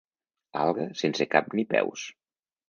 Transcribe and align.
Alga 0.61 0.85
sense 1.01 1.27
cap 1.35 1.53
ni 1.61 1.67
peus. 1.75 2.09